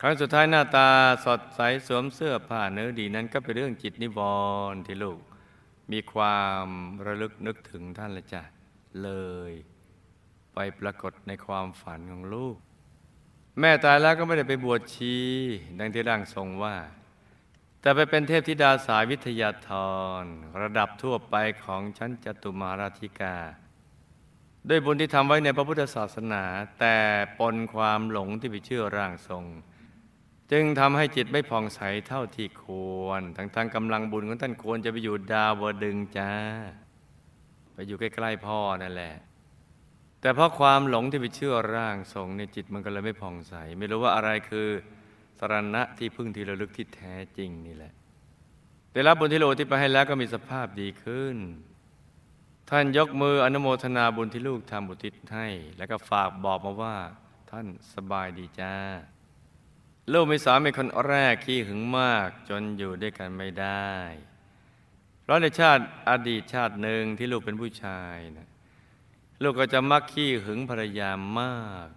[0.00, 0.88] ครั้งสุดท้ายหน้าตา
[1.24, 4.20] สดใสสวมเสื้อผ้าเนื้อดีนั้นก็เป็นเรื่องจิตนิว
[4.72, 5.18] รณ์ที่ลูก
[5.92, 6.66] มีความ
[7.06, 8.42] ระลึกนึกถึงท่านละจ้ะ
[9.02, 9.10] เล
[9.50, 9.52] ย
[10.54, 12.56] ไปปรากฏในความฝันของลูก
[13.60, 15.16] แม่ตายแล้วก็ไม่ได้ไปบวชชี
[15.78, 16.76] ดังที่ร่างทรงว่า
[17.80, 19.70] แต่ไปเป็นเทพธิดาสายวิทยาธ
[20.20, 20.22] ร
[20.62, 23.36] ระดับทั่วไปของชั้นจตุมาราธิกา
[24.68, 26.42] ด้วยบุญที่ทำไว้ในพระพุทธศาสนา
[26.80, 26.96] แต่
[27.38, 29.44] ปนความหลงที่ไปเชื่อร่างทรง
[30.52, 32.64] จึงทำให้จิตไม่ผ่องใสเท่าที่ค
[33.02, 36.32] วร ทั้งทางกำลังบุญของท่านควรจะไปอยู่ดาวดึงจ้า
[37.74, 39.14] ไปอยู่ใกล้ๆพ่อนั่นแหละ
[40.24, 44.68] แต่เพราะความหลงที่ไปเชื่อร่างทรงในจิตมันก็เลยไม่ผ่องใส ไม่รู้ว่าอะไรคือ
[45.38, 47.92] สรณะที่พึ่งที่ระลึกที่แท้จริงนี่แหละ
[48.92, 51.36] ได้รับบุญที่โลที่ไปให้แล้วก็มีสภาพดีขึ้น
[52.70, 56.96] ท่านยกมืออนุโมทนาบุญที่ลูกทำบุทิศให้ แล้วก็ฝากบอกมาว่า
[57.50, 58.74] ท่านสบายดีจ้า
[60.12, 63.90] ลูกมีสามีคนแรกขี้หึงมากจนอยู่ด้วยกันไม่ได้
[65.22, 68.48] เพราะในชาติอดีตชาติหนึ่งที่ลูกเป็นผู้ชายนะ
[69.42, 71.88] ลูกก็จะมักขี้หึงภรรยามาก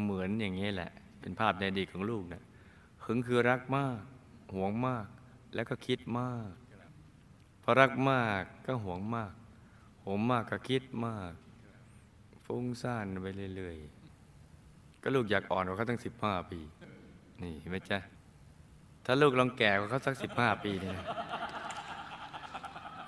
[0.00, 2.42] เหมือนอย่างนี้แหละ เป็นภาพในอดีตของลูกนะ
[3.04, 4.00] หึงคือรักมาก
[4.54, 5.06] หวงมาก
[5.54, 6.52] แล้วก็คิดมาก
[7.62, 9.32] พอรักมากก็หวงมาก
[10.04, 11.32] หวงมากก็คิดมาก
[12.44, 16.60] ฟุ้งซ่านไปเรื่อยๆก็ลูกอยากอ่อนกว่าเขาตั้งสิบห้าปี
[17.42, 17.98] นี่เห็นไหมจ๊ะ
[19.04, 21.06] ถ้าลูกลองแก่กว่าเขาสักสิบห้าปีเนี่นะ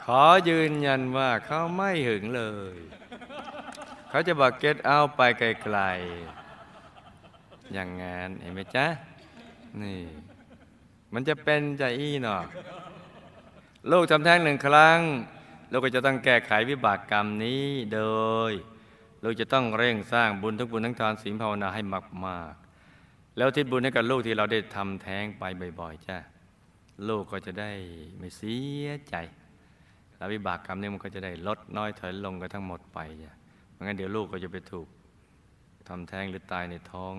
[0.04, 2.76] ขอยืนยันว่าเขาไม่หึงเลย
[4.08, 8.86] เขาจะบอกเก็ตเอาไปไกลๆ อย่างงานเห็นไหมจ๊ะ
[9.82, 10.00] นี่
[11.12, 12.38] มันจะเป็นใจอี้หนอ
[13.90, 14.98] ลูกทำแท้งหนึ่งครั้ง
[15.70, 18.00] ลูกก็จะต้องแก้ไขวิบากกรรมนี้โด
[18.50, 18.52] ย
[19.22, 21.82] ลูกจะต้องเร่งสร้างบุญทั้งบุญทั้งทานศีลภาวนาให้
[22.26, 25.42] มากๆ แล้วทิศบุญให้กับลูกที่เราได้ทำแท้งไป
[25.80, 26.16] บ่อย ๆ จ้ะ
[27.08, 27.70] ลูกก็จะได้
[28.18, 29.14] ไม่เสียใจ
[30.16, 33.37] แล้ววิบากกรรมนี้มันก็จะได้ลดน้อยถอยลงกันทั้งหมดไปจ้ะ
[33.78, 34.86] ไม่งั้นเดี๋ยวลูกก็จะไปถูก
[35.88, 37.14] ทำแท้งหรือตายในท้อง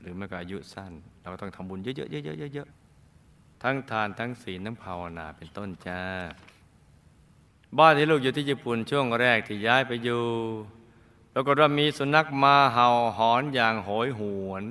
[0.00, 6.00] หรือไม่ก็อายุสั้น เราก็ต้องทำบุญเยอะๆๆๆๆๆทั้งทานทั้งศีลทั้งภาวนาเป็นต้นจ้า
[7.78, 10.24] บ้านที่ลูกอยู่ที่ญี่ปุ่นช่วงแรกที่ย้ายไปอยู่
[11.32, 14.64] ปรากฏว่ามีสุนัขมาเห่าหอนอย่างโหยหวน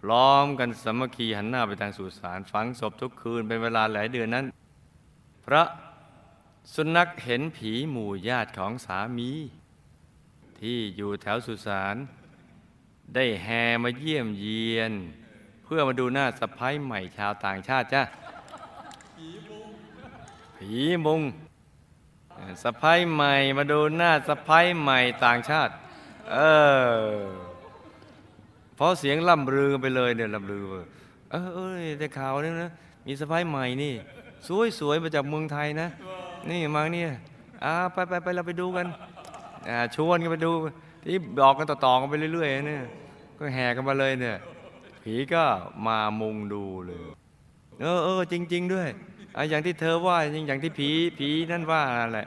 [0.00, 4.46] พร้อมกันสมัคคีหันหน้าไปทางสุสานฝังศพทุกคืนเป็นเวลาหลายเดือนนั้น
[5.44, 5.62] พระ
[6.74, 9.30] สุนัขเห็นผีหมู่ญาติของสามี
[10.60, 11.96] ที่อยู่แถวสุสาน
[13.14, 14.92] ได้แห่มาเยี่ยมเยียน
[15.64, 18.02] เพื่อมาดูหน้าสะพ้ายใหม่ชาวต่างชาติจ้ะ
[20.56, 21.22] ผีมุง
[22.62, 25.72] สะพ้ายใหม่มาดูหน้าสะพ้ายใหม่ต่างชาติ
[26.32, 26.36] เอ
[27.00, 27.06] อ
[28.76, 30.64] เพราะเสียงล่ำลือกันไปเลยเนี่ยล่ำลือ
[31.30, 32.70] เออเออได้ข่าวนี่นะ
[33.06, 33.94] มีสะพ้ายใหม่นี่
[34.46, 35.88] สวยสวยมาจากเมืองไทยนะ
[36.50, 37.10] นี่มาเนี่ย
[37.64, 38.86] อ่าไปไปไปเราไปดูกัน
[39.96, 40.52] ชวนกันไปดู
[41.04, 42.84] ที่บอกกันต่อๆกันไปเรื่อยๆเนี่ย
[43.38, 44.36] ก็แห่กันมาเลยเนี่ย
[45.02, 45.44] ผีก็
[45.86, 47.00] มามุงดูเลย
[47.80, 48.88] เออเออจริง ๆ ด้วย
[49.36, 52.26] ออย่างที่เธอว่าจริงอย่างที่ผีผีนั่นว่าแหละ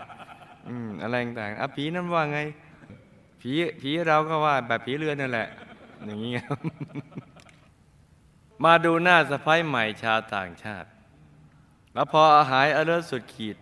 [0.68, 2.40] อืมอะไรต่างๆอะผีนั่นว่าไง
[3.42, 5.48] ผีผีเราก็ว่าแบบผีเรือนนั่นแหละ
[6.06, 6.44] อย่างเงี้ย
[8.64, 10.90] มาดูหน้าสะพ้ายใหม่ชาวต่างชาติ
[11.94, 12.22] แล้วพอ
[12.52, 13.58] หายอเลิศสุดขีด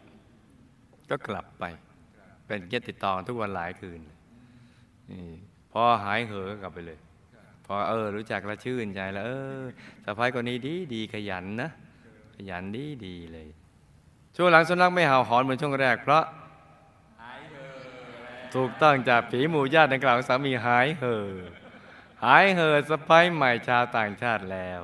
[1.10, 1.64] ก็กลับไป
[2.48, 4.02] เป็นเกียรติดต่อทุกวันหลายคืน
[5.12, 5.24] นี่
[5.72, 7.00] พอหายเหอะก็กลับไปเลย
[7.66, 9.64] พอเออ รู้จักแล้วชื่นใจแล้ว เออ
[10.04, 11.70] สะพ้ายคนนี้ดีดีขยันนะ
[12.36, 13.48] ขยันดีดีเลย
[14.36, 16.24] ช่วงหลังสุนัขไม่เห่าหอนเหมือนช่วงแรก เพราะ
[17.22, 21.32] หายเถอะถูกต้องจากผีหมู่ญาติดังกล่าวของสามีหายเหอะ
[22.26, 24.82] หายเหอะสะพ้ายใหม่ชาวต่างชาติแล้ว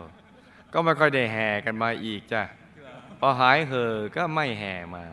[0.73, 2.41] ก็ไม่ค่อยได้แห่กันมาอีกจ้ะ
[3.19, 5.05] พอหายเหอะก็ไม่แห่มา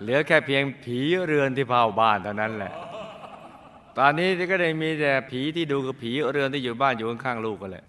[0.00, 2.72] เหลือแค่เพียงผีเรือนที่เผาบ้านเท่านั้นแหละ
[3.98, 7.84] ตอนนี้ก็ได้มีแต่ผีที่ดูกับผีเรือนที่อยู่บ้านอยู่ข้างๆลูกกันแหละ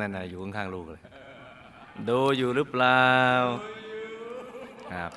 [0.00, 1.02] นั่นน่ะอยู่ข้างๆลูกเลย
[2.08, 3.02] ดูอยู่หรือเปล่า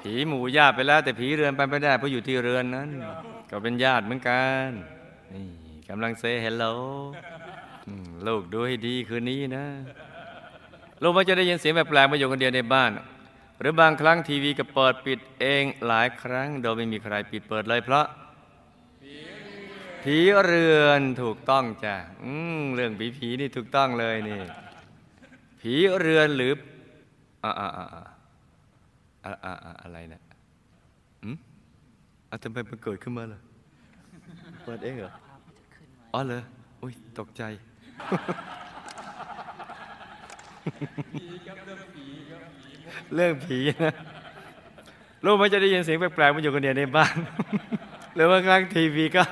[0.01, 2.89] ผีหมู่ญาติไปแล้ว แต่ผีเรือนไปไม่ได้เพราะอยู่ที่เรือนนั้น
[3.49, 4.69] ก็เป็นญาติเหมือนกัน
[5.33, 5.45] นี่
[5.89, 6.65] กำลังเซเฮลโหล
[8.27, 9.65] ลูกดูให้ดีคืนนี้นะ
[11.01, 12.91] ลูกมักจะได้ยินเสียงแปลกๆมาอยู่คนเดียวในบ้าน
[13.65, 18.05] รือบางครั้งทีวีก็เปิดปิดเองหลายครั้ง โดยไม่มีใครปิดเปิดเลยเพราะ
[20.03, 21.95] ผีเรือนถูกต้องจ้ะ
[22.75, 24.41] เรื่องผีผีนี่ถูกต้องเลยนี่
[25.61, 26.53] ผีเรือนหรือ
[27.43, 28.03] อ่าอ่าอ่าอ่า
[29.25, 30.21] อ่าอ่าอ่าอะไรเนี่ย
[31.23, 31.37] อืม
[32.29, 33.39] อะทำไมมันเกิดขึ้นมาล่ะ
[34.65, 35.11] เปิดเองเหรอ
[36.13, 36.39] อ๋อเหรอ
[36.81, 37.43] อุ้ยตกใจ
[41.65, 42.02] เรื่องผี
[43.13, 43.95] เรื่องผีนะ
[45.25, 47.15] ลูกมันจะได้ยินเสียงแปลกๆมันอยู่คนเดียวในบ้าน
[48.15, 49.23] หรือว่าครั้งทีวีก็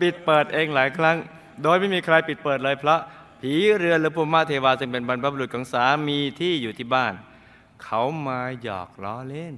[0.00, 1.16] ปิดเปิดเองหลายครั้ง
[1.62, 3.00] โดยไม่มีใครปิดเปิดเลยเพราะ
[3.40, 7.14] ผีเรือนหรือปุมาเทวาซึ่งเป็นบรรพบุรุษของสามีที่อยู่ที่บ้าน
[7.82, 9.54] เขามาหยอกล้อเล่น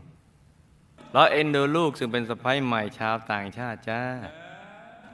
[1.14, 4.02] ล้อเอ็นดูลูกซึ่งเป็นสะพ้ายใหม่ชาวต่างชาติจ้า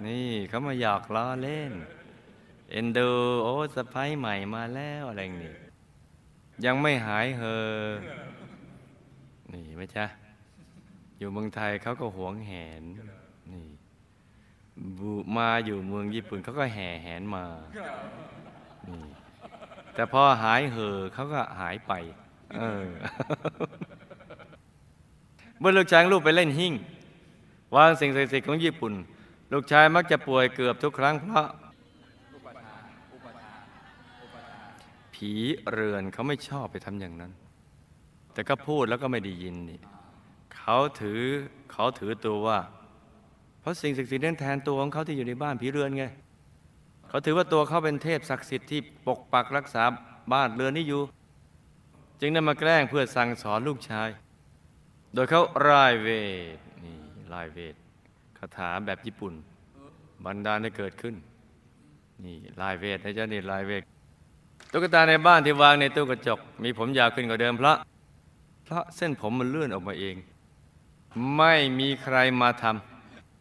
[0.06, 1.72] นี่เขามาหยอกล้อเล่น
[2.70, 3.10] เอ็นดู
[3.42, 5.54] โอ้สะพ้ายใหม่มาแล้วอะไรอย่างนี้
[6.64, 7.88] ยังไม่หายเหอ
[9.52, 10.06] นี่ไหมจ๊ะ
[11.18, 12.82] อยู่เมืองไทยเขาก็หวงแหน
[13.52, 13.66] นี่
[14.98, 17.44] บูมาอยู่เมืองญี่ปุ่นเขาก็แห่แหนมา
[18.88, 19.00] นี่
[19.94, 21.92] แต่พอหายเหอเขาก็หายไป
[22.56, 22.86] เออ
[25.58, 26.74] เมื่อลูกชายลูกไปเล่นหิ้ง
[27.76, 28.92] วางสิ่งศักดิ์สิทธิ์ของญี่ปุ่น
[29.52, 31.46] ลูกชายมักจะป่วยเกือบทุกครั้งเพราะ
[35.18, 35.32] ผี
[35.70, 37.32] เรือนเขาไม่ชอบไปทำอย่างนั้น
[38.32, 39.80] แต่ก็พูดแล้วก็ไม่ได้ยินนี่
[40.56, 41.22] เขาถือ
[41.72, 42.58] เขาถือตัวว่า
[43.60, 46.04] เพราะสิ่งศักดิ์สิทธิ์นั้นแทนตัวของเขาที่อยู่ในบ้านผีเรือนไง
[47.08, 49.82] เขาถือว่าตัวเขาเป็นเทพศักดิ์สิทธิ์ที่ปกปักรักษา
[50.32, 51.02] บ้านเรือนนี้อยู่
[52.20, 54.08] จึงได้มาแกล้งเพื่อสั่งสอนลูกชาย
[55.14, 56.08] โดยเขารายเว
[56.56, 56.96] ทนี่
[57.32, 57.74] รายเวท
[58.38, 59.34] คาถาแบบญี่ปุ่น
[60.24, 61.14] บันดาลให้เกิดขึ้น
[62.24, 63.82] นี่รายเวทนะจ๊ะนี่รายเวท
[64.72, 67.76] ตุ๊กตาในบ้านที่วางในตู้กระจก มีผมยาวขึ้นกว่าเดิมเพราะ
[68.64, 70.16] เพราะเส้นผมมันเลื่อนออกมาเอง
[71.36, 72.64] ไม่มีใครมาท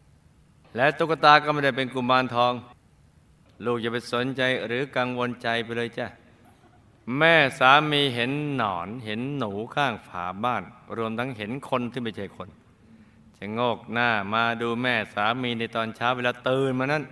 [0.00, 2.52] ำและตุ๊กตาก็ไม่ได้เป็นกุมารทอง
[3.64, 6.06] ลูกอย่าไปสนใจหรือกังวลใจไปเลยจ้ะ
[7.18, 10.62] แม่สามีเห็นหนอนเห็นหนูข้างฝาบ้าน
[10.96, 12.48] รวมทั้งเห็นคนที่ไม่ใช่คน
[13.36, 17.04] จะโงกหน้ามาดูแม่สามีในตอนเช้าเวลาตื่นมานั้น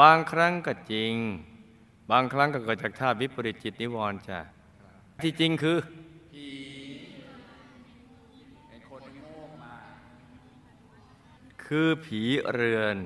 [0.00, 1.14] บางครั้งก็จริง
[2.12, 4.38] บางครั้งก็เกิดจากท่าตุวิปริตจิตนิวรณ์จ้ะ
[5.22, 5.76] ที่จริงคือ
[6.32, 6.48] ผี
[8.68, 9.74] เป็นคนโง่มา
[11.64, 12.20] คือผี
[12.52, 12.96] เรือน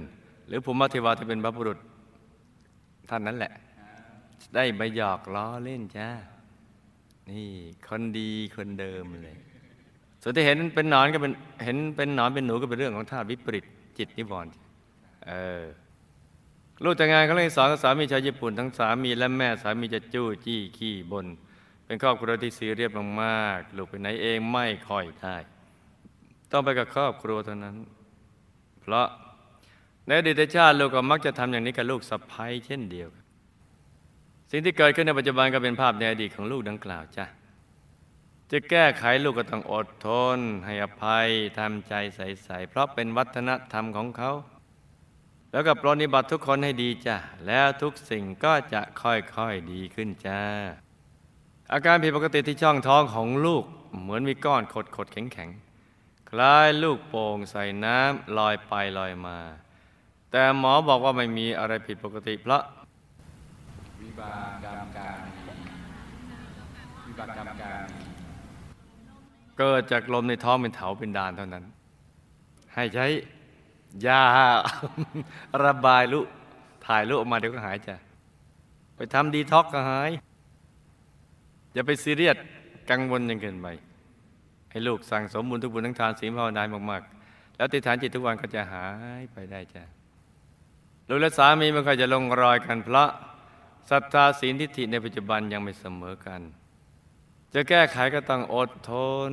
[0.47, 1.79] หรือภูมิเทวาที่เป็นบรรพบุรุษ
[3.11, 3.53] ท่านนั้นแหละ
[4.55, 6.09] ได้มาหยอกล้อเล่นจ้า
[7.31, 7.49] นี่
[7.87, 9.37] คนดีคนเดิมเลย
[10.23, 11.33] ส่วนที่เห็นเป็นหนอนก็เป็น
[11.65, 13.65] เห็นเป็นหนอนเป็นหนูก็เป็นเรื่องของธาตุวิปริต
[13.99, 14.53] จิตนิวรณ์
[15.29, 15.65] เออ
[16.85, 21.27] ลูกแต่งงานเขาเลยสอนกับสามีชาวญี่ปุ่นทั้งสามีและแม่สามีจะจู้จี้ขี้บน
[21.85, 22.91] เป็นครอบครัวที่ซีเรียส
[23.23, 25.37] มากๆลูกไปไหนเองไม่ค่อยได้
[26.51, 27.77] ต้องไปกับครอบครัวเท่านั้น
[28.81, 29.07] เพราะ
[30.07, 33.25] ในอดีตชาติลูกก็มักจะทำอย่างนี้กับลูกสะพ้ยเช่นเดียวกัน
[34.51, 37.27] สิ่งที่เกิดขึ้นในปัจจุบันก็เป็นภาพในอดีตของลูกดังกล่าวจ้ะ
[38.51, 44.33] จะแก้ไขลูกก็ต้องอดทน ให้อภัยทำใจใสๆเพราะเป็นวัฒนธรรมของเขา
[45.57, 47.17] แล้วก็ปรนิบัติทุกคนให้ดีจ้ะ
[47.47, 50.41] แล้วทุกสิ่งก็จะค่อยๆดีขึ้นจ้า
[51.73, 53.65] อาการผิดปกติที่ช่องท้องของลูก
[54.01, 54.63] เหมือนมีก้อน
[54.97, 59.39] ขดๆแข็งๆ คล้ายลูกโป่งใส่น้ำลอยไปลอยมา
[60.31, 62.63] แต่หมอบอกว่าไม่มีอะไรผิดปกติเพราะ
[64.01, 65.19] วิบากกรรมการ
[67.07, 67.85] วิบากกรรมการ
[69.59, 71.65] เกิดจากลมในท้องเป็นเถาเป็นดานเท่านั้น
[72.75, 73.07] ให้ใช้
[74.07, 74.23] ยา
[75.65, 76.21] ระบายลุ
[76.87, 77.97] ถ่ายลุออกมาเดี๋ยวก็หายจ้ะ
[78.97, 80.11] ไปทำดีท็อกก็หาย
[81.73, 82.37] อย่าไปซีเรียส
[82.91, 83.67] กังวลยังเกินไป
[84.71, 88.87] ให้ลูกสั่งสมบุญทุกบุญทั้งทานศีลภาวนามากๆ แล้วติฐานจิตทุกวันก็จะหา
[89.21, 89.83] ยไปได้จ้ะ
[91.09, 93.11] ลูกและสามีไม่ค่อยจะลงรอยกันเพราะ
[93.91, 96.41] ศรัทธาศีลทิฏฐิในปัจจุบันยังไม่เสมอกัน
[97.53, 98.93] จะแก้ไขก็ต้องอดท
[99.31, 99.33] น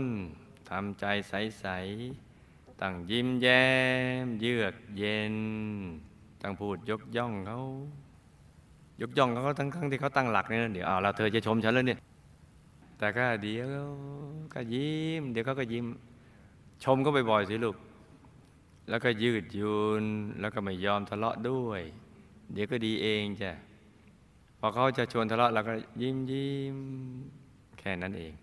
[0.70, 2.33] ทำใจใสๆ
[2.82, 3.66] ตั้งยิ้มแย้
[4.24, 5.36] ม เยือกเย็น
[6.42, 7.60] ตั้งพูดยกย่องเขา
[9.02, 12.00] ยกย่องเขาทั้งทั้งที่เขาตั้งหลักเนี่ยเดี๋ยวเอาเราเธอจะชมฉันแล้วเนี่ย
[12.98, 13.72] แต่ก็เดี๋ยว
[14.54, 15.86] ก็ยิ้ม เดี๋ยวเขาก็ยิ้ม
[16.84, 17.76] ชมก็บ่อยๆสิลูก
[18.90, 20.04] แล้วก็ยืดยุน
[20.40, 21.82] แล้วก็ไม่ยอมทะเลาะด้วย
[22.54, 23.52] เดี๋ยวก็ดีเองจ้ะ
[24.60, 26.78] พอเขาจะชวนทะเลาะเราก็ยิ้มยิ้ม
[27.80, 28.34] แค่นั้นเอง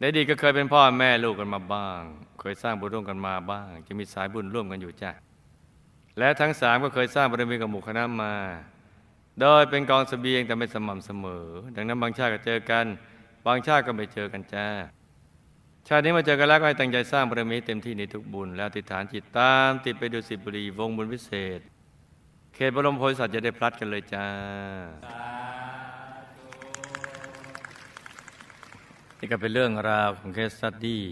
[0.00, 2.00] ในดีก็เคยเป็นพ่อแม่ลูกกันมาบ้าง
[2.40, 5.10] เคยสร้างบุญร่วมกันมาบ้าง จะมีสายบุญร่วมกันอยู่จ้ะ
[6.18, 8.32] และทั้งสามก็เคยสร้างบารมีกับหมู่คณะมา
[9.40, 12.86] โดยเป็นกองเสบียงแต่ไม่สม่ำเสมอ ดังนั้นบางชาติก็เจอกัน
[13.46, 14.68] บางชาติก็ไม่เจอกันจ้า
[15.88, 21.60] ชาตินี้มาเจอกันแล้วก็ให้ตั้งใจสร้างบารมีเต็มที่ในทุกบุญ แล้วอธิฐานจิตตาม ติดไปดูสิบุรีวงบุญวิเศษ
[22.54, 24.26] เขตบรมโพธิสัตว์จะได้พลัดกันเลยจ้า
[29.22, 31.02] นี่ก็เป็นเรื่องราวของเคสสตดี้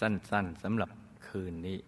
[0.00, 0.90] สั้น ๆสำหรับ
[1.28, 1.78] คืนนี้